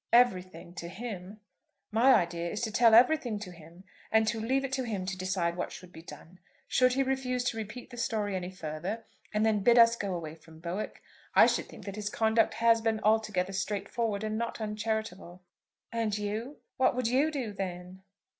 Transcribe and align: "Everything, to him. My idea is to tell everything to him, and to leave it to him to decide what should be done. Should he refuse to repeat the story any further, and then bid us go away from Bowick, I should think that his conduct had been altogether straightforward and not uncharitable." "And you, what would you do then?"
"Everything, 0.11 0.73
to 0.73 0.87
him. 0.87 1.41
My 1.91 2.15
idea 2.15 2.49
is 2.49 2.61
to 2.61 2.71
tell 2.71 2.95
everything 2.95 3.37
to 3.37 3.51
him, 3.51 3.83
and 4.11 4.25
to 4.29 4.39
leave 4.39 4.63
it 4.65 4.71
to 4.71 4.83
him 4.83 5.05
to 5.05 5.15
decide 5.15 5.55
what 5.55 5.71
should 5.71 5.93
be 5.93 6.01
done. 6.01 6.39
Should 6.67 6.93
he 6.93 7.03
refuse 7.03 7.43
to 7.43 7.57
repeat 7.57 7.91
the 7.91 7.97
story 7.97 8.35
any 8.35 8.49
further, 8.49 9.05
and 9.31 9.45
then 9.45 9.59
bid 9.59 9.77
us 9.77 9.95
go 9.95 10.15
away 10.15 10.33
from 10.33 10.59
Bowick, 10.59 11.03
I 11.35 11.45
should 11.45 11.67
think 11.69 11.85
that 11.85 11.97
his 11.97 12.09
conduct 12.09 12.55
had 12.55 12.83
been 12.83 12.99
altogether 13.01 13.53
straightforward 13.53 14.23
and 14.23 14.39
not 14.39 14.59
uncharitable." 14.59 15.43
"And 15.91 16.17
you, 16.17 16.57
what 16.77 16.95
would 16.95 17.07
you 17.07 17.29
do 17.29 17.53
then?" 17.53 18.01